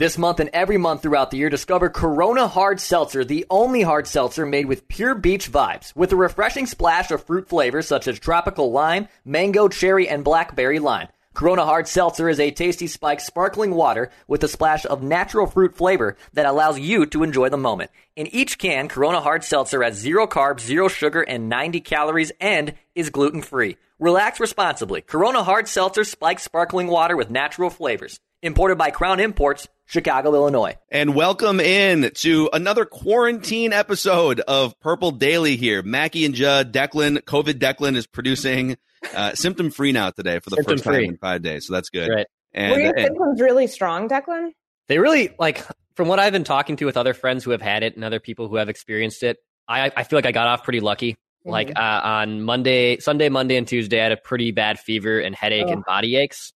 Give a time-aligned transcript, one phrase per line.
[0.00, 4.06] This month and every month throughout the year, discover Corona Hard Seltzer, the only hard
[4.06, 8.18] seltzer made with pure beach vibes, with a refreshing splash of fruit flavors such as
[8.18, 11.08] tropical lime, mango, cherry, and blackberry lime.
[11.34, 15.76] Corona Hard Seltzer is a tasty spiked sparkling water with a splash of natural fruit
[15.76, 17.90] flavor that allows you to enjoy the moment.
[18.16, 22.72] In each can, Corona Hard Seltzer has zero carbs, zero sugar, and 90 calories and
[22.94, 23.76] is gluten free.
[23.98, 25.02] Relax responsibly.
[25.02, 28.18] Corona Hard Seltzer spiked sparkling water with natural flavors.
[28.42, 30.76] Imported by Crown Imports, Chicago, Illinois.
[30.88, 35.82] And welcome in to another quarantine episode of Purple Daily here.
[35.82, 38.76] Mackey and Judd, Declan, COVID Declan is producing
[39.16, 41.06] uh, symptom free now today for the Symptom first free.
[41.06, 41.66] time in five days.
[41.66, 42.08] So that's good.
[42.08, 42.26] Right.
[42.52, 44.50] And, Were your and- symptoms really strong, Declan?
[44.86, 45.64] They really like
[45.96, 48.20] from what I've been talking to with other friends who have had it and other
[48.20, 49.38] people who have experienced it.
[49.66, 51.16] I I feel like I got off pretty lucky.
[51.44, 55.34] Like uh, on Monday, Sunday, Monday, and Tuesday, I had a pretty bad fever and
[55.34, 56.52] headache and body aches.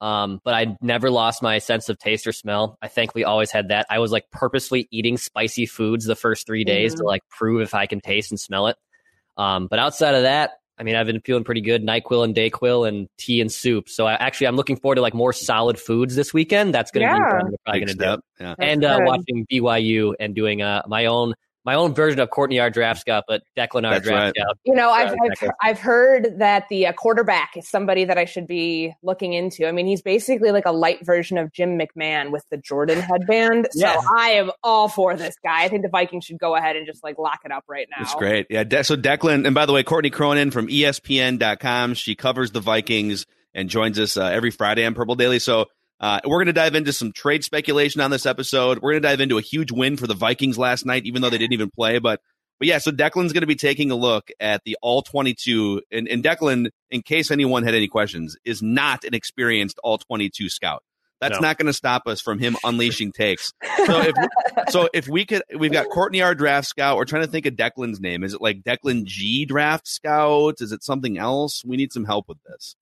[0.00, 2.78] Um, but I never lost my sense of taste or smell.
[2.80, 3.86] I thankfully always had that.
[3.90, 7.74] I was like purposely eating spicy foods the first three days to like prove if
[7.74, 8.76] I can taste and smell it.
[9.36, 11.82] Um, but outside of that, I mean, I've been feeling pretty good.
[11.84, 13.88] Nyquil and Dayquil and tea and soup.
[13.88, 16.72] So I actually I'm looking forward to like more solid foods this weekend.
[16.72, 17.32] That's going to be Yeah.
[17.34, 18.22] what I'm probably going to do.
[18.44, 18.54] Yeah.
[18.60, 22.70] and uh, watching BYU and doing uh, my own my own version of Courtney R.
[22.70, 23.94] Draft Scout, but Declan R.
[23.94, 24.34] That's Draft right.
[24.36, 24.58] Scout.
[24.64, 28.46] You know, I've, I've, I've heard that the uh, quarterback is somebody that I should
[28.46, 29.66] be looking into.
[29.66, 33.68] I mean, he's basically like a light version of Jim McMahon with the Jordan headband.
[33.78, 35.62] So I am all for this guy.
[35.62, 38.02] I think the Vikings should go ahead and just like lock it up right now.
[38.02, 38.46] It's great.
[38.50, 38.64] Yeah.
[38.64, 41.94] De- so Declan, and by the way, Courtney Cronin from ESPN.com.
[41.94, 45.38] She covers the Vikings and joins us uh, every Friday on Purple Daily.
[45.38, 45.66] So
[46.00, 48.78] uh, we're going to dive into some trade speculation on this episode.
[48.78, 51.30] We're going to dive into a huge win for the Vikings last night, even though
[51.30, 51.98] they didn't even play.
[51.98, 52.20] But
[52.58, 55.80] but yeah, so Declan's going to be taking a look at the all 22.
[55.92, 60.48] And, and Declan, in case anyone had any questions, is not an experienced all 22
[60.48, 60.82] scout.
[61.20, 61.48] That's No.
[61.48, 63.52] not going to stop us from him unleashing takes.
[63.86, 64.14] So if
[64.70, 66.96] so if we could, we've got Courtney R draft scout.
[66.96, 68.22] We're trying to think of Declan's name.
[68.22, 70.54] Is it like Declan G draft scout?
[70.60, 71.64] Is it something else?
[71.64, 72.76] We need some help with this.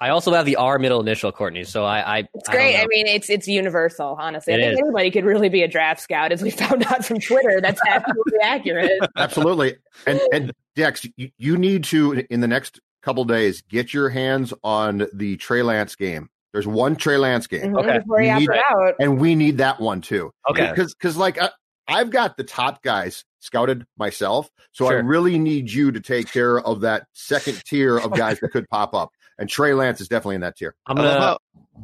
[0.00, 1.64] I also have the R middle initial, Courtney.
[1.64, 2.74] So I, I It's I don't great.
[2.76, 2.82] know.
[2.82, 4.16] I, mean, it's it's universal.
[4.18, 4.78] Honestly, It I think is.
[4.80, 7.60] anybody could really be a draft scout, as we found out from Twitter.
[7.60, 9.00] That's absolutely accurate.
[9.16, 9.76] Absolutely.
[10.06, 14.52] And and Dex, you, you need to in the next couple days get your hands
[14.64, 16.28] on the Trey Lance game.
[16.52, 17.76] There's one Trey Lance game, mm-hmm.
[17.78, 17.98] Okay.
[17.98, 18.94] Before You need- out.
[19.00, 20.32] and we need that one too.
[20.50, 20.68] Okay.
[20.70, 21.50] Because because like I,
[21.88, 26.58] I've got the top guys scouted myself, so I really need you to take care
[26.60, 29.10] of that second tier of guys that could pop up.
[29.40, 30.74] And Trey Lance is definitely in that tier.
[30.86, 31.38] I'm gonna how-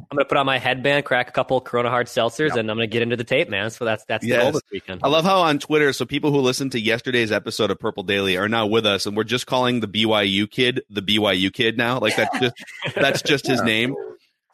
[0.09, 2.85] I'm gonna put on my headband, crack a couple Corona Hard seltzers, and I'm gonna
[2.87, 3.71] get into the tape, man.
[3.71, 4.43] So that's that's the Yes.
[4.43, 5.01] goal this weekend.
[5.03, 8.37] I love how on Twitter, so people who listened to yesterday's episode of Purple Daily
[8.37, 11.99] are now with us, and we're just calling the BYU kid the BYU kid now.
[11.99, 12.53] Like that's just
[12.95, 13.95] that's just his name.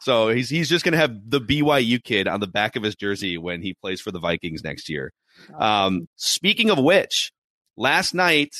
[0.00, 3.36] So he's he's just gonna have the BYU kid on the back of his jersey
[3.36, 5.12] when he plays for the Vikings next year.
[5.58, 7.32] Um, speaking of which,
[7.76, 8.54] last night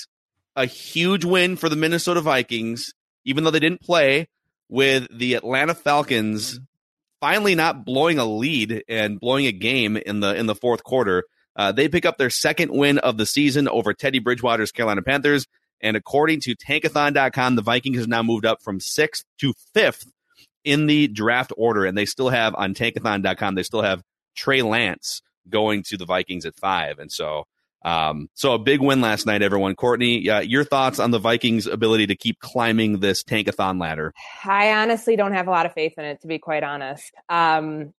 [0.54, 2.92] a huge win for the Minnesota Vikings,
[3.24, 4.28] even though they didn't play
[4.68, 6.60] with the Atlanta Falcons
[7.20, 11.24] finally not blowing a lead and blowing a game in the in the fourth quarter.
[11.56, 15.46] Uh, they pick up their second win of the season over Teddy Bridgewater's Carolina Panthers.
[15.80, 20.04] And according to Tankathon.com, the Vikings has now moved up from sixth to fifth
[20.64, 21.84] in the draft order.
[21.84, 24.02] And they still have on Tankathon.com, they still have
[24.34, 26.98] Trey Lance going to the Vikings at five.
[26.98, 27.44] And so,
[27.84, 29.74] um, so a big win last night, everyone.
[29.74, 34.14] Courtney, uh, your thoughts on the Vikings' ability to keep climbing this Tankathon ladder?
[34.44, 37.12] I honestly don't have a lot of faith in it, to be quite honest.
[37.28, 37.92] Um,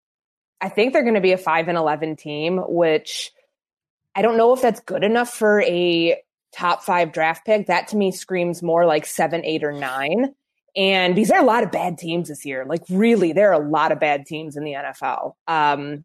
[0.60, 3.32] I think they're going to be a five and eleven team, which
[4.16, 6.20] I don't know if that's good enough for a
[6.52, 7.68] top five draft pick.
[7.68, 10.34] That to me screams more like seven, eight, or nine.
[10.76, 12.66] And these are a lot of bad teams this year.
[12.66, 15.34] Like really, there are a lot of bad teams in the NFL.
[15.48, 16.04] Um,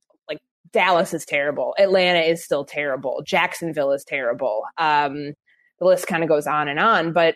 [0.73, 1.75] Dallas is terrible.
[1.79, 3.23] Atlanta is still terrible.
[3.25, 4.65] Jacksonville is terrible.
[4.79, 5.35] Um,
[5.79, 7.35] the list kind of goes on and on, but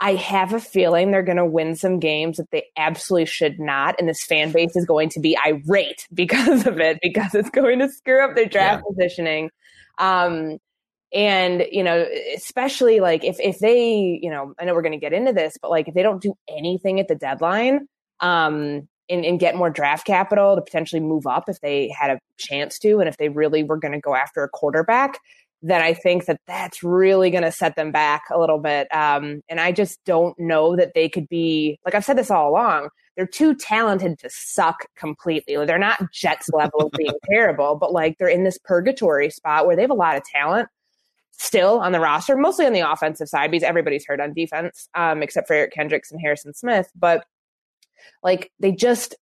[0.00, 3.96] I have a feeling they're going to win some games that they absolutely should not.
[3.98, 7.80] And this fan base is going to be irate because of it, because it's going
[7.80, 8.94] to screw up their draft yeah.
[8.94, 9.50] positioning.
[9.98, 10.58] Um,
[11.12, 12.06] and, you know,
[12.36, 15.58] especially like if, if they, you know, I know we're going to get into this,
[15.60, 17.88] but like if they don't do anything at the deadline,
[18.20, 22.20] um, and, and get more draft capital to potentially move up if they had a
[22.38, 25.18] chance to, and if they really were going to go after a quarterback,
[25.62, 28.88] then I think that that's really going to set them back a little bit.
[28.94, 32.48] Um, and I just don't know that they could be, like I've said this all
[32.48, 35.56] along, they're too talented to suck completely.
[35.56, 39.66] Like, they're not Jets level of being terrible, but like they're in this purgatory spot
[39.66, 40.68] where they have a lot of talent
[41.32, 45.22] still on the roster, mostly on the offensive side because everybody's hurt on defense, um,
[45.22, 46.90] except for Eric Kendricks and Harrison Smith.
[46.94, 47.24] But
[48.22, 49.14] like they just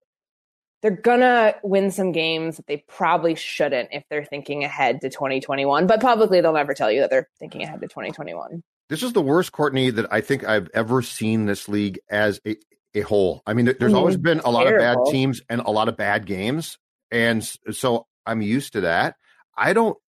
[0.83, 5.87] they're gonna win some games that they probably shouldn't if they're thinking ahead to 2021.
[5.87, 8.63] But publicly, they'll never tell you that they're thinking ahead to 2021.
[8.89, 12.57] This is the worst, Courtney, that I think I've ever seen this league as a,
[12.95, 13.43] a whole.
[13.47, 13.95] I mean, there's mm-hmm.
[13.97, 15.03] always been a lot Terrible.
[15.03, 16.79] of bad teams and a lot of bad games,
[17.11, 19.17] and so I'm used to that.
[19.57, 19.99] I don't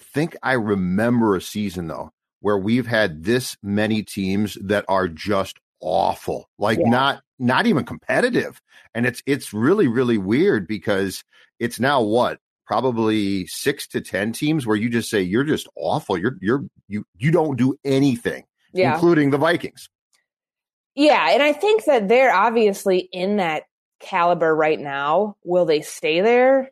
[0.00, 2.10] think I remember a season though
[2.40, 6.88] where we've had this many teams that are just awful, like yeah.
[6.88, 8.60] not not even competitive.
[8.94, 11.24] And it's it's really really weird because
[11.58, 16.16] it's now what probably six to ten teams where you just say you're just awful.
[16.16, 18.94] You're you're you you don't do anything, yeah.
[18.94, 19.88] including the Vikings.
[20.94, 23.64] Yeah, and I think that they're obviously in that
[24.00, 25.36] caliber right now.
[25.44, 26.70] Will they stay there?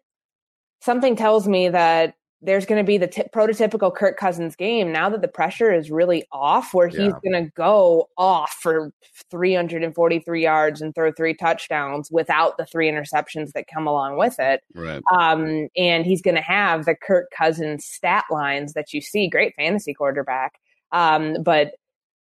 [0.83, 5.11] Something tells me that there's going to be the t- prototypical Kirk Cousins game now
[5.11, 7.19] that the pressure is really off, where he's yeah.
[7.23, 8.93] going to go off for
[9.31, 14.63] 343 yards and throw three touchdowns without the three interceptions that come along with it.
[14.75, 15.03] Right.
[15.13, 19.29] Um, and he's going to have the Kirk Cousins stat lines that you see.
[19.29, 20.55] Great fantasy quarterback.
[20.93, 21.73] Um, but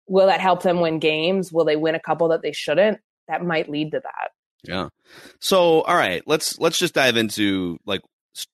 [0.07, 1.51] will that help them win games?
[1.51, 3.00] Will they win a couple that they shouldn't?
[3.27, 4.31] That might lead to that.
[4.63, 4.89] Yeah.
[5.39, 8.01] So, all right, let's let's just dive into like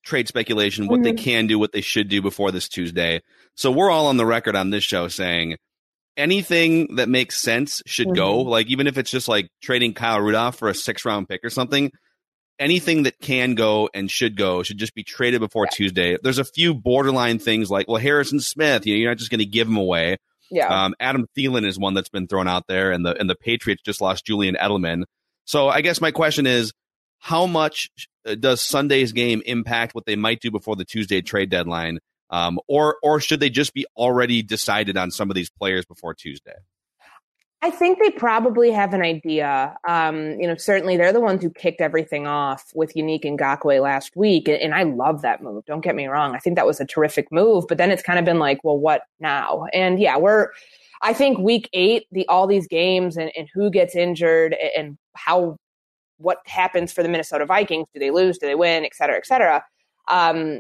[0.04, 1.04] trade speculation, what mm-hmm.
[1.04, 3.22] they can do, what they should do before this Tuesday.
[3.56, 5.58] So we're all on the record on this show saying
[6.18, 8.16] anything that makes sense should mm-hmm.
[8.16, 8.42] go.
[8.42, 11.50] Like even if it's just like trading Kyle Rudolph for a six round pick or
[11.50, 11.92] something,
[12.60, 15.76] anything that can go and should go should just be traded before yeah.
[15.76, 16.18] Tuesday.
[16.22, 19.40] There's a few borderline things like, well, Harrison Smith, you know, you're not just going
[19.40, 20.18] to give him away.
[20.52, 20.68] Yeah.
[20.68, 23.84] Um, Adam Thielen is one that's been thrown out there, and the and the Patriots
[23.84, 25.04] just lost Julian Edelman.
[25.46, 26.74] So I guess my question is,
[27.20, 27.90] how much
[28.26, 32.00] uh, does Sunday's game impact what they might do before the Tuesday trade deadline?
[32.32, 36.14] Um, or or should they just be already decided on some of these players before
[36.14, 36.54] Tuesday?
[37.62, 39.76] I think they probably have an idea.
[39.86, 44.16] Um, you know, certainly they're the ones who kicked everything off with Yannick Ngakoue last
[44.16, 45.66] week, and, and I love that move.
[45.66, 47.66] Don't get me wrong; I think that was a terrific move.
[47.68, 49.66] But then it's kind of been like, well, what now?
[49.74, 50.50] And yeah, we're.
[51.02, 55.58] I think week eight, the all these games and, and who gets injured and how
[56.20, 57.88] what happens for the Minnesota Vikings.
[57.94, 58.38] Do they lose?
[58.38, 58.86] Do they win?
[58.86, 59.64] Et cetera, et cetera.
[60.08, 60.60] Um,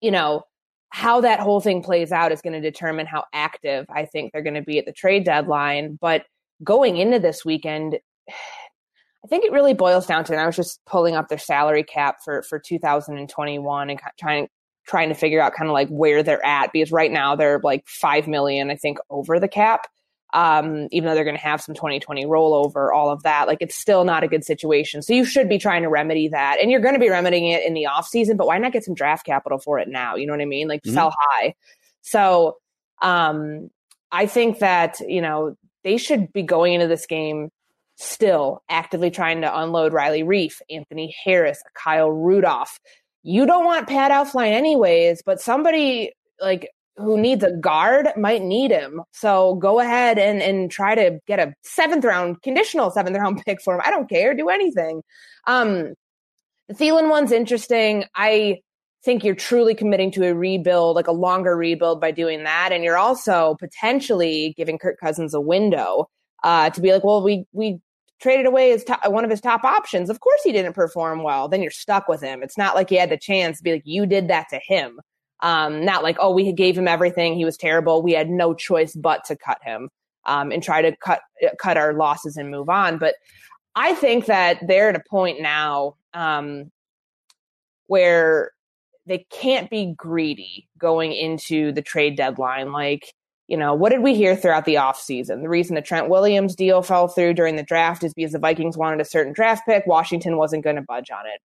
[0.00, 0.42] you know,
[0.90, 4.42] how that whole thing plays out is going to determine how active I think they're
[4.42, 5.98] going to be at the trade deadline.
[6.00, 6.24] But
[6.64, 7.98] going into this weekend,
[9.24, 11.82] I think it really boils down to, and I was just pulling up their salary
[11.82, 14.46] cap for, for 2021 and trying,
[14.86, 17.84] trying to figure out kind of like where they're at because right now they're like
[17.88, 19.88] 5 million, I think, over the cap
[20.32, 23.46] um, even though they're going to have some 2020 rollover, all of that.
[23.46, 25.02] Like it's still not a good situation.
[25.02, 26.58] So you should be trying to remedy that.
[26.60, 28.84] And you're going to be remedying it in the off season, but why not get
[28.84, 30.16] some draft capital for it now?
[30.16, 30.68] You know what I mean?
[30.68, 30.94] Like mm-hmm.
[30.94, 31.54] sell high.
[32.02, 32.56] So
[33.02, 33.70] um,
[34.10, 37.50] I think that, you know, they should be going into this game
[37.96, 42.78] still actively trying to unload Riley Reiff, Anthony Harris, Kyle Rudolph.
[43.22, 48.70] You don't want Pat Elflein anyways, but somebody like who needs a guard might need
[48.70, 49.02] him.
[49.12, 53.60] So go ahead and, and try to get a seventh round, conditional seventh round pick
[53.62, 53.82] for him.
[53.84, 54.34] I don't care.
[54.34, 55.02] Do anything.
[55.46, 55.94] Um,
[56.68, 58.04] the Thielen one's interesting.
[58.14, 58.60] I
[59.04, 62.72] think you're truly committing to a rebuild, like a longer rebuild by doing that.
[62.72, 66.08] And you're also potentially giving Kirk Cousins a window
[66.42, 67.78] uh, to be like, well, we, we
[68.20, 70.10] traded away his top, one of his top options.
[70.10, 71.48] Of course he didn't perform well.
[71.48, 72.42] Then you're stuck with him.
[72.42, 74.98] It's not like he had the chance to be like, you did that to him.
[75.40, 77.34] Um, not like, oh, we gave him everything.
[77.34, 78.02] He was terrible.
[78.02, 79.90] We had no choice but to cut him
[80.24, 81.20] um, and try to cut
[81.58, 82.98] cut our losses and move on.
[82.98, 83.16] But
[83.74, 86.70] I think that they're at a point now um,
[87.86, 88.52] where
[89.06, 92.72] they can't be greedy going into the trade deadline.
[92.72, 93.14] Like,
[93.46, 95.42] you know, what did we hear throughout the offseason?
[95.42, 98.76] The reason the Trent Williams deal fell through during the draft is because the Vikings
[98.76, 99.86] wanted a certain draft pick.
[99.86, 101.40] Washington wasn't going to budge on it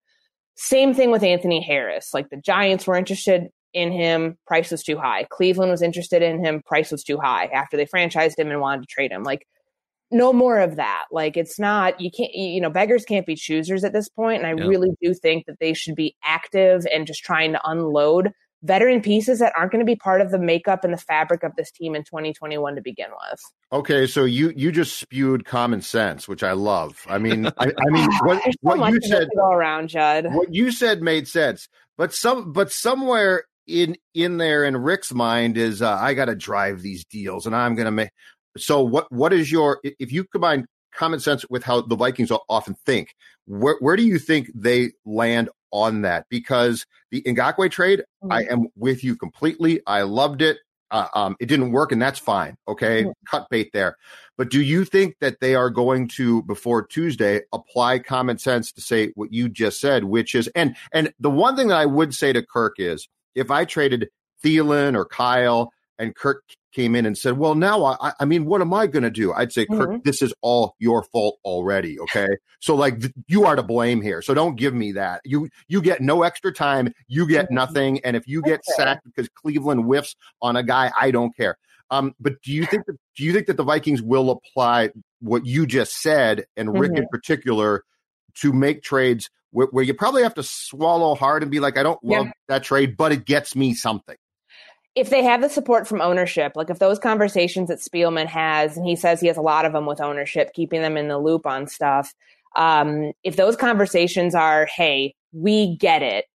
[0.55, 2.13] Same thing with Anthony Harris.
[2.13, 5.25] Like the Giants were interested in him, price was too high.
[5.29, 8.81] Cleveland was interested in him, price was too high after they franchised him and wanted
[8.81, 9.23] to trade him.
[9.23, 9.47] Like
[10.11, 11.05] no more of that.
[11.11, 14.21] Like it's not you can't you know beggars can't be choosers at this point.
[14.21, 14.67] point, and I yeah.
[14.67, 18.31] really do think that they should be active and just trying to unload
[18.63, 21.55] veteran pieces that aren't going to be part of the makeup and the fabric of
[21.55, 23.39] this team in 2021 to begin with.
[23.71, 27.05] Okay, so you you just spewed common sense, which I love.
[27.07, 30.27] I mean, I, I mean, what, so what you said go around, Judd.
[30.33, 35.57] What you said made sense, but some but somewhere in in there in Rick's mind
[35.57, 38.09] is uh, I got to drive these deals, and I'm going to make.
[38.57, 42.75] So what what is your if you combine common sense with how the Vikings often
[42.85, 46.25] think, where where do you think they land on that?
[46.29, 48.31] Because the Ngakoue trade, mm-hmm.
[48.31, 49.81] I am with you completely.
[49.87, 50.57] I loved it.
[50.91, 52.57] Uh, um, it didn't work, and that's fine.
[52.67, 53.11] Okay, mm-hmm.
[53.25, 53.95] cut bait there.
[54.37, 58.81] But do you think that they are going to before Tuesday apply common sense to
[58.81, 62.13] say what you just said, which is and and the one thing that I would
[62.13, 64.09] say to Kirk is if I traded
[64.43, 68.61] Thielen or Kyle and Kirk came in and said, "Well, now I, I mean, what
[68.61, 69.81] am I going to do?" I'd say, mm-hmm.
[69.81, 74.01] "Kirk, this is all your fault already." Okay, so like th- you are to blame
[74.01, 74.21] here.
[74.21, 75.21] So don't give me that.
[75.23, 76.93] You you get no extra time.
[77.07, 77.55] You get mm-hmm.
[77.55, 77.99] nothing.
[78.03, 78.73] And if you get okay.
[78.75, 81.57] sacked because Cleveland whiffs on a guy, I don't care.
[81.91, 85.45] Um, but do you think that do you think that the Vikings will apply what
[85.45, 87.03] you just said and Rick mm-hmm.
[87.03, 87.83] in particular
[88.35, 91.83] to make trades where, where, you probably have to swallow hard and be like, I
[91.83, 92.31] don't love yeah.
[92.47, 94.15] that trade, but it gets me something?
[94.95, 98.85] if they have the support from ownership, like if those conversations that Spielman has, and
[98.85, 101.45] he says he has a lot of them with ownership, keeping them in the loop
[101.45, 102.13] on stuff.
[102.55, 106.25] Um, if those conversations are, hey, we get it,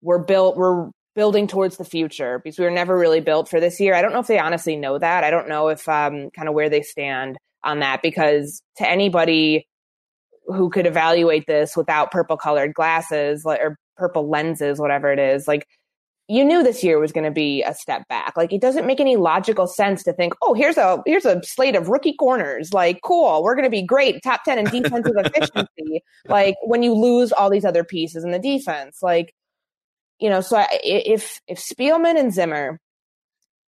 [0.00, 3.78] we're built, we're building towards the future because we were never really built for this
[3.78, 3.94] year.
[3.94, 5.22] I don't know if they honestly know that.
[5.22, 9.68] I don't know if um, kind of where they stand on that because to anybody
[10.46, 15.66] who could evaluate this without purple colored glasses or purple lenses, whatever it is, like
[16.28, 18.36] you knew this year was going to be a step back.
[18.36, 21.76] Like it doesn't make any logical sense to think, oh, here's a here's a slate
[21.76, 22.72] of rookie corners.
[22.72, 26.02] Like, cool, we're going to be great, top ten in defensive efficiency.
[26.26, 29.34] Like when you lose all these other pieces in the defense, like
[30.20, 30.40] you know.
[30.40, 32.80] So if if Spielman and Zimmer,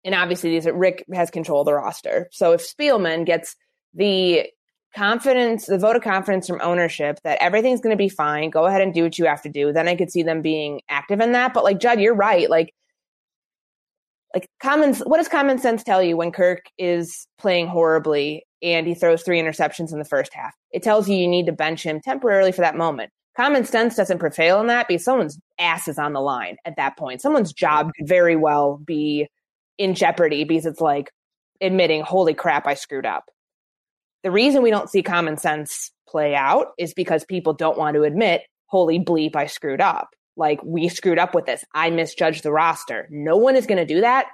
[0.04, 2.30] and obviously these are, Rick has control of the roster.
[2.32, 3.56] So if Spielman gets
[3.94, 4.48] the
[4.96, 8.50] confidence, the vote of confidence from ownership that everything's going to be fine.
[8.50, 9.74] Go ahead and do what you have to do.
[9.74, 11.54] Then I could see them being active in that.
[11.54, 12.50] But like Judd, you're right.
[12.50, 12.74] Like,
[14.34, 18.96] like common, what does common sense tell you when Kirk is playing horribly and he
[18.96, 20.54] throws three interceptions in the first half?
[20.72, 23.12] It tells you you need to bench him temporarily for that moment.
[23.36, 26.98] Common sense doesn't prevail in that because someone's ass is on the line at that
[26.98, 27.22] point.
[27.22, 29.28] Someone's job could very well be
[29.78, 31.12] in jeopardy because it's like
[31.60, 33.25] admitting, holy crap, I screwed up
[34.25, 38.01] the reason we don't see common sense play out is because people don't want to
[38.01, 40.10] admit, holy bleep, I screwed up.
[40.36, 41.63] Like, we screwed up with this.
[41.75, 43.08] I misjudged the roster.
[43.12, 44.25] No one is going to do that,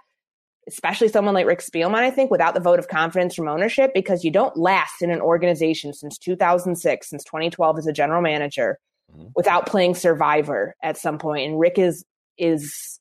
[0.66, 4.24] especially someone like Rick Spielman, I think, without the vote of confidence from ownership, because
[4.24, 8.80] you don't last in an organization since 2006, since 2012 as a general manager,
[9.14, 9.28] mm-hmm.
[9.36, 11.50] without playing survivor at some point.
[11.50, 12.06] And Rick is,
[12.38, 12.98] is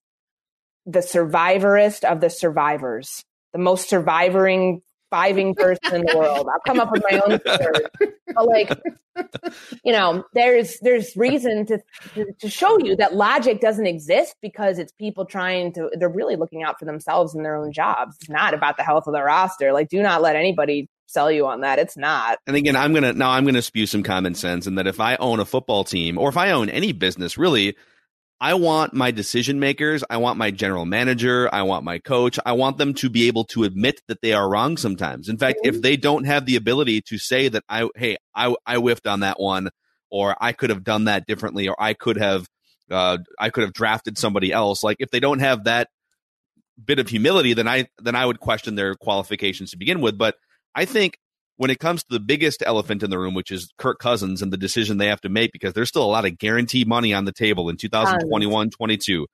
[0.87, 4.81] the survivorist of the survivors, the most survivoring
[5.11, 6.49] surviving person in the world.
[6.53, 7.91] I'll come up with my own word.
[8.35, 8.81] But like,
[9.85, 11.79] you know, there's there's reason to,
[12.15, 15.91] to, to show you that logic doesn't exist because it's people trying to.
[15.95, 18.17] They're really looking out for themselves and their own jobs.
[18.21, 19.73] It's not about the health of the roster.
[19.73, 21.79] Like, do not let anybody sell you on that.
[21.79, 22.39] It's not.
[22.47, 25.17] And again, I'm gonna now I'm gonna spew some common sense and that if I
[25.17, 27.77] own a football team or if I own any business, really,
[28.41, 32.53] I want my decision makers, I want my general manager, I want my coach, I
[32.53, 35.29] want them to be able to admit that they are wrong sometimes.
[35.29, 38.77] In fact, if they don't have the ability to say that I hey, I I
[38.77, 39.69] whiffed on that one
[40.11, 42.47] or I could have done that differently or I could have
[42.91, 45.89] uh I could have drafted somebody else, like if they don't have that
[46.83, 50.37] bit of humility, then I then I would question their qualifications to begin with, but
[50.75, 51.19] I think
[51.61, 54.51] when it comes to the biggest elephant in the room, which is Kirk Cousins and
[54.51, 57.27] the decision they have to make, because there's still a lot of guaranteed money on
[57.27, 59.27] the table in 2021, 22.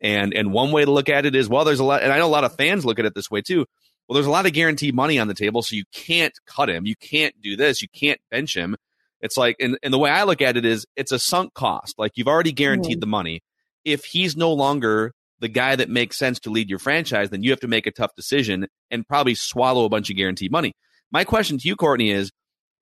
[0.00, 2.18] And, and one way to look at it is, well, there's a lot, and I
[2.18, 3.66] know a lot of fans look at it this way too.
[4.06, 6.86] Well, there's a lot of guaranteed money on the table, so you can't cut him.
[6.86, 7.82] You can't do this.
[7.82, 8.76] You can't bench him.
[9.20, 11.98] It's like, and, and the way I look at it is, it's a sunk cost.
[11.98, 13.00] Like you've already guaranteed mm-hmm.
[13.00, 13.40] the money.
[13.84, 17.50] If he's no longer the guy that makes sense to lead your franchise, then you
[17.50, 20.74] have to make a tough decision and probably swallow a bunch of guaranteed money.
[21.12, 22.32] My question to you, Courtney, is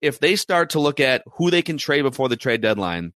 [0.01, 3.13] if they start to look at who they can trade before the trade deadline,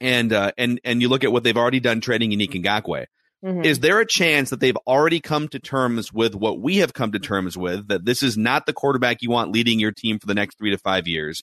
[0.00, 3.06] and uh, and and you look at what they've already done trading Yannick Ngakoue,
[3.44, 3.64] mm-hmm.
[3.64, 7.12] is there a chance that they've already come to terms with what we have come
[7.12, 10.26] to terms with that this is not the quarterback you want leading your team for
[10.26, 11.42] the next three to five years,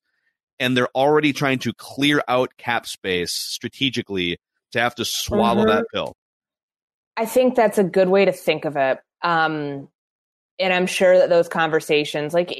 [0.59, 4.37] and they're already trying to clear out cap space strategically
[4.71, 5.69] to have to swallow mm-hmm.
[5.69, 6.15] that pill.
[7.15, 8.99] I think that's a good way to think of it.
[9.21, 9.87] Um,
[10.59, 12.51] and I'm sure that those conversations, like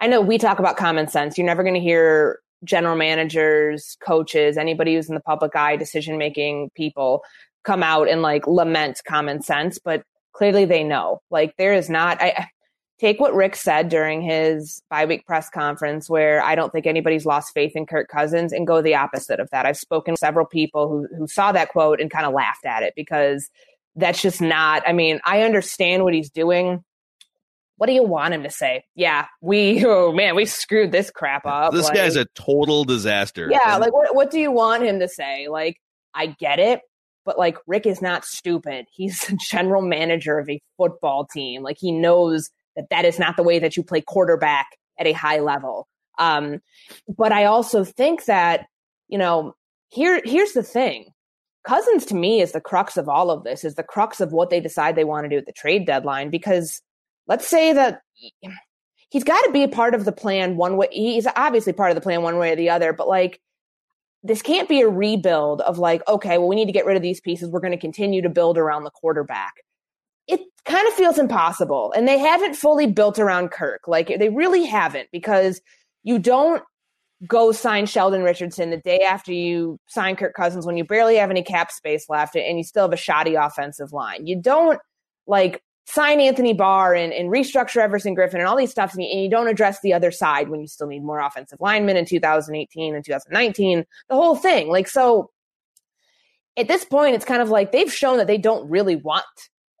[0.00, 1.38] I know we talk about common sense.
[1.38, 6.18] You're never going to hear general managers, coaches, anybody who's in the public eye, decision
[6.18, 7.22] making people
[7.64, 11.20] come out and like lament common sense, but clearly they know.
[11.30, 12.20] Like there is not.
[12.20, 12.48] I
[12.98, 17.26] take what Rick said during his bye week press conference, where I don't think anybody's
[17.26, 19.66] lost faith in Kirk Cousins, and go the opposite of that.
[19.66, 22.82] I've spoken to several people who who saw that quote and kind of laughed at
[22.82, 23.50] it because
[23.96, 24.82] that's just not.
[24.86, 26.84] I mean, I understand what he's doing
[27.76, 28.84] what do you want him to say?
[28.94, 31.72] Yeah, we oh man, we screwed this crap up.
[31.72, 33.48] This like, guy's a total disaster.
[33.50, 35.48] Yeah, like what what do you want him to say?
[35.48, 35.80] Like,
[36.14, 36.80] I get it,
[37.24, 38.86] but like Rick is not stupid.
[38.90, 41.62] He's the general manager of a football team.
[41.62, 44.66] Like he knows that that is not the way that you play quarterback
[44.98, 45.86] at a high level.
[46.18, 46.60] Um,
[47.16, 48.66] but I also think that
[49.08, 49.54] you know
[49.90, 51.10] here here's the thing.
[51.66, 53.64] Cousins to me is the crux of all of this.
[53.64, 56.30] Is the crux of what they decide they want to do at the trade deadline
[56.30, 56.80] because
[57.26, 58.02] let's say that
[59.10, 60.88] he's got to be a part of the plan one way.
[60.90, 63.40] He's obviously part of the plan one way or the other, but like
[64.22, 67.02] this can't be a rebuild of like, okay, well, we need to get rid of
[67.02, 67.48] these pieces.
[67.48, 69.52] We're going to continue to build around the quarterback.
[70.26, 71.92] It kind of feels impossible.
[71.96, 73.82] And they haven't fully built around Kirk.
[73.86, 75.60] Like they really haven't because
[76.02, 76.62] you don't
[77.26, 81.30] go sign Sheldon Richardson the day after you sign Kirk Cousins when you barely have
[81.30, 84.26] any cap space left and you still have a shoddy offensive line.
[84.26, 84.80] You don't
[85.26, 89.08] like sign Anthony Barr and, and restructure Everson Griffen and all these stuff, and you,
[89.08, 92.04] and you, don't address the other side when you still need more offensive linemen in
[92.04, 94.68] 2018 and 2019, the whole thing.
[94.68, 95.30] Like, so
[96.56, 99.24] at this point, it's kind of like they've shown that they don't really want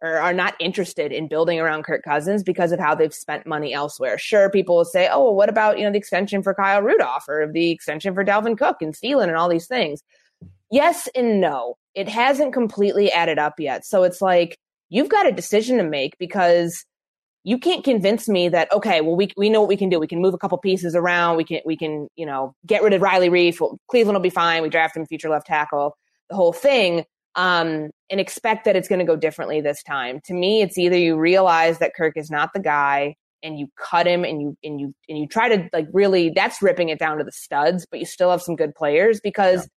[0.02, 3.72] or are not interested in building around Kirk Cousins because of how they've spent money
[3.72, 4.18] elsewhere.
[4.18, 7.24] Sure, people will say, oh, well, what about, you know, the extension for Kyle Rudolph
[7.28, 10.02] or the extension for Dalvin Cook and Thielen and all these things?
[10.70, 11.78] Yes and no.
[11.94, 13.86] It hasn't completely added up yet.
[13.86, 14.58] So it's like,
[14.88, 16.84] you've got a decision to make because
[17.44, 20.00] you can't convince me that okay, well we we know what we can do.
[20.00, 21.36] We can move a couple pieces around.
[21.36, 23.60] We can we can you know get rid of Riley Reiff.
[23.60, 24.62] Well, Cleveland will be fine.
[24.62, 25.96] We draft him future left tackle.
[26.28, 27.04] The whole thing.
[27.36, 30.20] Um, and expect that it's going to go differently this time.
[30.24, 34.06] To me, it's either you realize that Kirk is not the guy and you cut
[34.06, 37.18] him and you and you and you try to like really that's ripping it down
[37.18, 39.68] to the studs, but you still have some good players because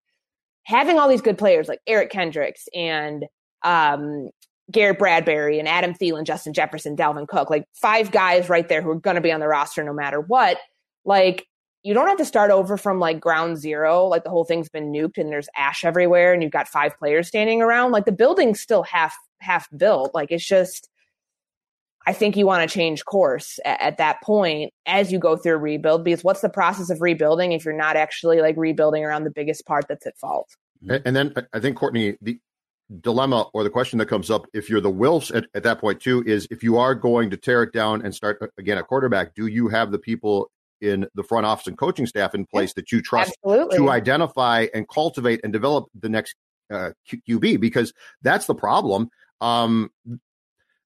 [0.67, 0.77] yeah.
[0.77, 3.25] having all these good players like Eric Kendricks and
[3.63, 4.29] um,
[4.71, 8.89] Garrett Bradbury and Adam Thielen, Justin Jefferson, Dalvin Cook, like five guys right there who
[8.91, 10.57] are going to be on the roster no matter what.
[11.05, 11.47] Like,
[11.83, 14.05] you don't have to start over from like ground zero.
[14.05, 17.27] Like the whole thing's been nuked and there's ash everywhere and you've got five players
[17.27, 17.91] standing around.
[17.91, 20.13] Like the building's still half half built.
[20.13, 20.89] Like it's just,
[22.05, 25.55] I think you want to change course at, at that point as you go through
[25.57, 29.31] rebuild because what's the process of rebuilding if you're not actually like rebuilding around the
[29.31, 30.49] biggest part that's at fault?
[30.87, 32.39] And then I think Courtney, the
[33.01, 35.99] dilemma or the question that comes up if you're the Wilfs at, at that point
[36.01, 39.35] too is if you are going to tear it down and start again at quarterback,
[39.35, 42.91] do you have the people in the front office and coaching staff in place that
[42.91, 43.77] you trust Absolutely.
[43.77, 46.35] to identify and cultivate and develop the next
[46.71, 46.91] uh,
[47.27, 47.59] QB?
[47.59, 49.09] Because that's the problem.
[49.41, 49.91] Um,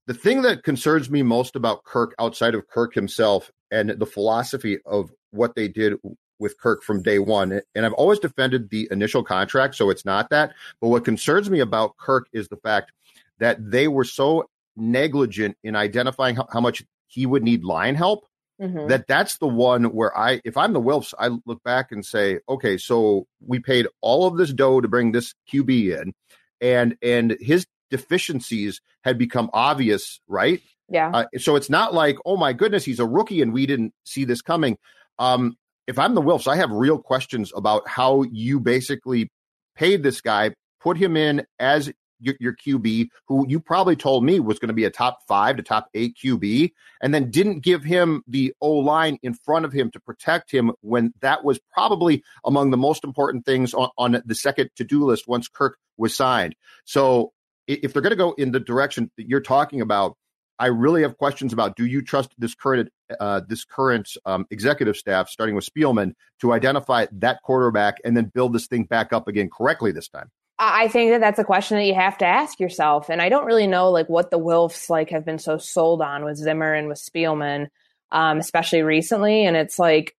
[0.06, 4.80] the thing that concerns me most about Kirk outside of Kirk himself and the philosophy
[4.86, 5.94] of what they did
[6.40, 7.62] with Kirk from day one.
[7.76, 10.54] And I've always defended the initial contract, so it's not that.
[10.82, 12.92] But what concerns me about Kirk is the fact
[13.40, 18.26] that they were so negligent in identifying how, how much he would need line help.
[18.62, 18.88] Mm-hmm.
[18.88, 22.40] That that's the one where I, if I'm the Wilfs, I look back and say,
[22.48, 26.14] okay, so we paid all of this dough to bring this QB in,
[26.62, 30.62] and and his deficiencies had become obvious, right?
[30.90, 31.10] Yeah.
[31.14, 34.26] Uh, so it's not like, oh my goodness, he's a rookie and we didn't see
[34.26, 34.78] this coming.
[35.20, 39.30] Um, if I'm the Wilfs, I have real questions about how you basically
[39.76, 44.40] paid this guy, put him in as your, your, QB, who you probably told me
[44.40, 47.84] was going to be a top five to top eight QB, and then didn't give
[47.84, 52.24] him the O line in front of him to protect him when that was probably
[52.46, 56.16] among the most important things on, on the second to do list once Kirk was
[56.16, 56.56] signed.
[56.86, 57.34] So
[57.68, 60.16] if they're going to go in the direction that you're talking about,
[60.60, 62.90] I really have questions about do you trust this current
[63.20, 68.32] uh, this current um, executive staff, starting with Spielman, to identify that quarterback and then
[68.34, 70.30] build this thing back up again correctly this time?
[70.60, 73.46] I think that that's a question that you have to ask yourself, and I don't
[73.46, 76.88] really know like what the Wilfs like have been so sold on with Zimmer and
[76.88, 77.68] with Spielman,
[78.12, 79.46] um, especially recently.
[79.46, 80.16] And it's like,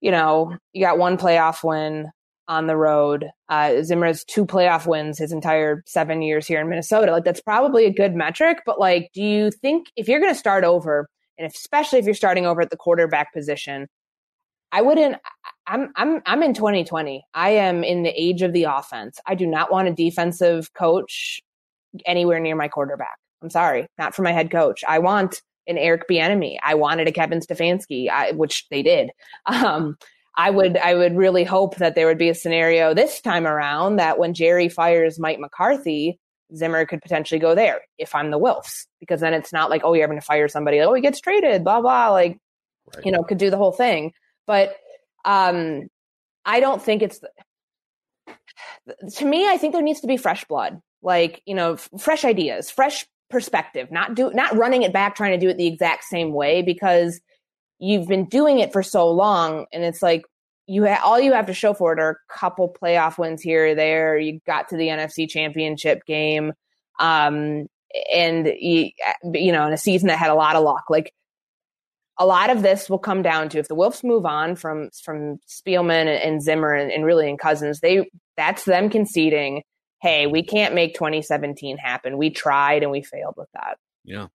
[0.00, 2.10] you know, you got one playoff win
[2.48, 3.30] on the road.
[3.48, 7.12] Uh, has two playoff wins his entire seven years here in Minnesota.
[7.12, 10.38] Like that's probably a good metric, but like, do you think if you're going to
[10.38, 13.86] start over, and especially if you're starting over at the quarterback position,
[14.72, 15.16] I wouldn't.
[15.66, 17.24] I'm I'm I'm in 2020.
[17.34, 19.18] I am in the age of the offense.
[19.26, 21.40] I do not want a defensive coach
[22.06, 23.18] anywhere near my quarterback.
[23.42, 24.82] I'm sorry, not for my head coach.
[24.86, 26.56] I want an Eric Bieniemy.
[26.62, 29.10] I wanted a Kevin Stefanski, I, which they did.
[29.46, 29.96] Um,
[30.38, 33.96] I would I would really hope that there would be a scenario this time around
[33.96, 36.18] that when Jerry fires Mike McCarthy,
[36.54, 39.94] Zimmer could potentially go there if I'm the Wilfs, because then it's not like oh
[39.94, 42.38] you're going to fire somebody oh he gets traded blah blah like
[42.94, 43.04] right.
[43.04, 44.12] you know could do the whole thing.
[44.46, 44.76] But
[45.24, 45.88] um,
[46.44, 47.20] I don't think it's
[49.16, 49.48] to me.
[49.48, 53.06] I think there needs to be fresh blood, like you know, f- fresh ideas, fresh
[53.30, 53.90] perspective.
[53.90, 57.20] Not do not running it back, trying to do it the exact same way because
[57.78, 60.24] you've been doing it for so long, and it's like
[60.68, 63.68] you ha- all you have to show for it are a couple playoff wins here
[63.68, 64.18] or there.
[64.18, 66.52] You got to the NFC Championship game,
[67.00, 67.66] um,
[68.14, 68.90] and you,
[69.32, 70.84] you know, in a season that had a lot of luck.
[70.90, 71.14] Like
[72.18, 75.38] a lot of this will come down to if the Wilfs move on from from
[75.48, 79.62] Spielman and, Zimmer and, and really in Cousins, they that's them conceding,
[80.02, 82.18] hey, we can't make 2017 happen.
[82.18, 83.78] We tried and we failed with that.
[84.08, 84.28] Yeah,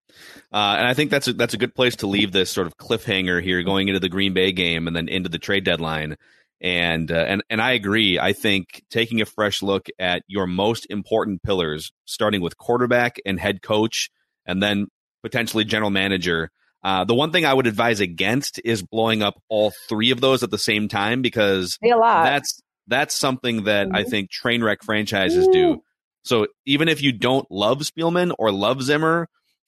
[0.52, 2.78] uh, and I think that's a, that's a good place to leave this sort of
[2.78, 6.16] cliffhanger here, going into the Green Bay game and then into the trade deadline.
[6.62, 8.20] And uh, and and I agree.
[8.20, 13.40] I think taking a fresh look at your most important pillars, starting with quarterback and
[13.40, 14.10] head coach,
[14.46, 14.88] and then
[15.24, 16.52] potentially general manager,
[16.84, 20.44] uh, the one thing I would advise against is blowing up all three of those
[20.44, 23.96] at the same time because that's that's something that mm-hmm.
[23.96, 25.82] I think train wreck franchises do.
[26.24, 29.28] So even if you don't love Spielman or love Zimmer,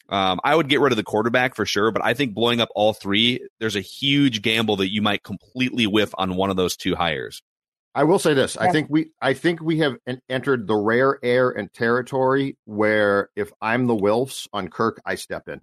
[0.10, 1.92] um, I would get rid of the quarterback for sure.
[1.92, 5.88] But I think blowing up all three, there's a huge gamble that you might completely
[5.88, 7.42] whiff on one of those two hires.
[7.94, 8.68] I will say this: yeah.
[8.68, 9.96] I think we, I think we have
[10.30, 15.48] entered the rare air and territory where if I'm the Wilfs on Kirk, I step
[15.48, 15.62] in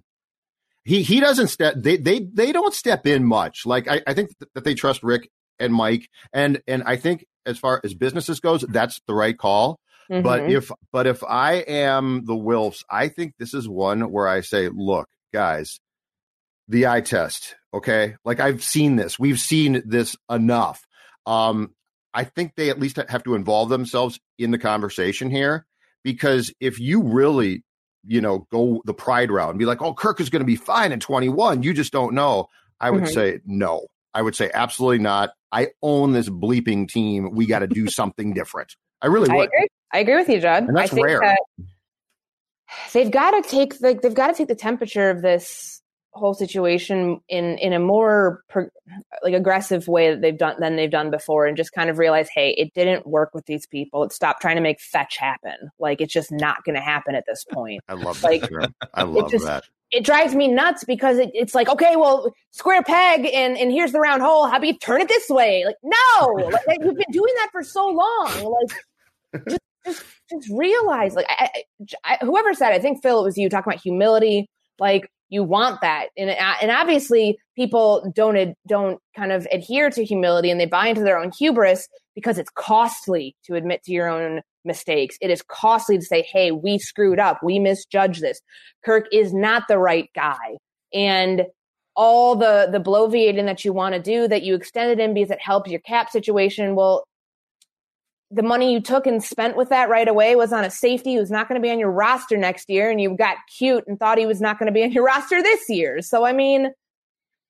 [0.84, 3.66] he he doesn't step they they they don't step in much.
[3.66, 7.58] Like I, I think that they trust Rick and Mike and and I think as
[7.58, 9.78] far as businesses goes, that's the right call.
[10.10, 10.22] Mm-hmm.
[10.22, 14.40] But if but if I am the Wilfs, I think this is one where I
[14.40, 15.80] say, look, guys,
[16.68, 18.16] the eye test, okay?
[18.24, 19.18] Like I've seen this.
[19.18, 20.86] We've seen this enough.
[21.26, 21.74] Um,
[22.14, 25.66] I think they at least have to involve themselves in the conversation here
[26.02, 27.62] because if you really
[28.04, 30.56] you know, go the pride route and be like, oh, Kirk is going to be
[30.56, 31.62] fine in 21.
[31.62, 32.48] You just don't know.
[32.80, 33.12] I would mm-hmm.
[33.12, 33.86] say no.
[34.14, 35.30] I would say absolutely not.
[35.52, 37.30] I own this bleeping team.
[37.32, 38.74] We got to do something different.
[39.00, 39.42] I really would.
[39.42, 39.68] I agree.
[39.92, 40.64] I agree with you, Judd.
[40.64, 41.20] And that's I think rare.
[41.20, 41.66] That
[42.92, 45.80] they've got to take the, they've got to take the temperature of this
[46.14, 48.66] whole situation in in a more pro,
[49.22, 52.28] like aggressive way that they've done than they've done before and just kind of realize
[52.28, 54.04] hey it didn't work with these people.
[54.04, 55.70] It stopped trying to make fetch happen.
[55.78, 57.82] Like it's just not going to happen at this point.
[57.88, 59.64] I love like, that i love just, that.
[59.90, 63.92] it drives me nuts because it, it's like okay well square peg and and here's
[63.92, 64.46] the round hole.
[64.46, 65.64] How about you turn it this way?
[65.64, 66.26] Like no!
[66.66, 68.56] Like, you've been doing that for so long.
[69.32, 71.48] Like just just, just realize like I,
[72.04, 74.48] I, whoever said i think phil it was you talking about humility.
[74.78, 76.08] Like you want that.
[76.16, 80.88] And uh, and obviously people don't don't kind of adhere to humility and they buy
[80.88, 85.16] into their own hubris because it's costly to admit to your own mistakes.
[85.20, 87.40] It is costly to say hey we screwed up.
[87.42, 88.40] We misjudged this.
[88.84, 90.58] Kirk is not the right guy.
[90.92, 91.46] And
[91.94, 95.40] all the the bloviating that you want to do that you extended in because it
[95.40, 97.04] helps your cap situation well
[98.32, 101.30] the money you took and spent with that right away was on a safety who's
[101.30, 104.16] not going to be on your roster next year, and you got cute and thought
[104.16, 106.00] he was not going to be on your roster this year.
[106.00, 106.70] So, I mean,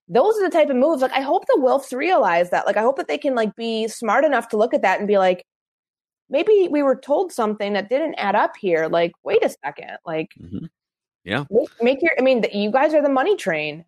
[0.09, 1.01] those are the type of moves.
[1.01, 2.66] Like, I hope the Wilfs realize that.
[2.66, 5.07] Like, I hope that they can like be smart enough to look at that and
[5.07, 5.45] be like,
[6.29, 8.88] maybe we were told something that didn't add up here.
[8.88, 9.99] Like, wait a second.
[10.05, 10.66] Like, mm-hmm.
[11.25, 12.12] yeah, make, make your.
[12.18, 13.85] I mean, you guys are the money train.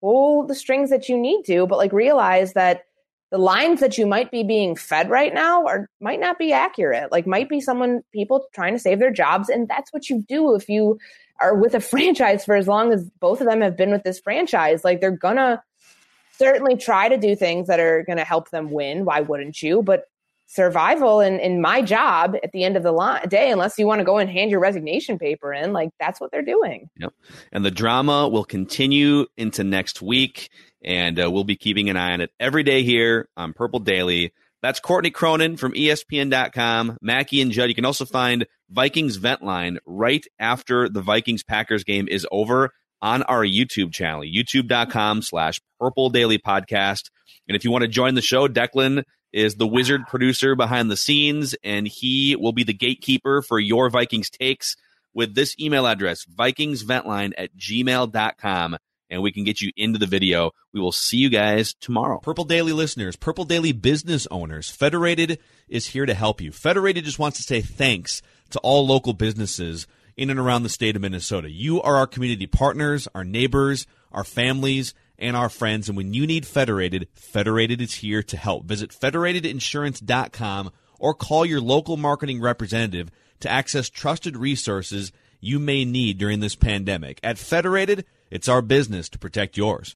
[0.00, 2.82] Pull the strings that you need to, but like realize that
[3.32, 7.10] the lines that you might be being fed right now are might not be accurate.
[7.10, 10.54] Like might be someone people trying to save their jobs and that's what you do
[10.54, 10.98] if you
[11.40, 14.20] are with a franchise for as long as both of them have been with this
[14.20, 14.84] franchise.
[14.84, 15.62] Like they're gonna
[16.38, 19.82] certainly try to do things that are gonna help them win why wouldn't you?
[19.82, 20.04] But
[20.46, 24.00] survival and in my job at the end of the line, day unless you want
[24.00, 26.90] to go and hand your resignation paper in like that's what they're doing.
[26.98, 27.14] Yep.
[27.50, 30.50] And the drama will continue into next week
[30.84, 34.32] and uh, we'll be keeping an eye on it every day here on Purple Daily.
[34.62, 36.98] That's Courtney Cronin from ESPN.com.
[37.02, 37.68] Mackey and Judd.
[37.68, 42.70] You can also find Vikings Vent Line right after the Vikings Packers game is over
[43.00, 47.10] on our YouTube channel, youtube.com slash Purple Daily Podcast.
[47.48, 50.96] And if you want to join the show, Declan is the wizard producer behind the
[50.96, 54.76] scenes, and he will be the gatekeeper for your Vikings takes
[55.12, 58.76] with this email address, vikingsventline at gmail.com
[59.12, 60.52] and we can get you into the video.
[60.72, 62.18] We will see you guys tomorrow.
[62.18, 66.50] Purple Daily listeners, Purple Daily business owners, Federated is here to help you.
[66.50, 70.96] Federated just wants to say thanks to all local businesses in and around the state
[70.96, 71.50] of Minnesota.
[71.50, 75.88] You are our community partners, our neighbors, our families, and our friends.
[75.88, 78.64] And when you need Federated, Federated is here to help.
[78.64, 86.18] Visit federatedinsurance.com or call your local marketing representative to access trusted resources you may need
[86.18, 87.18] during this pandemic.
[87.22, 89.90] At Federated, it's our business to protect yours.